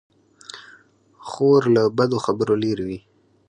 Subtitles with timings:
[1.27, 2.99] خور له بدو خبرو لیرې وي.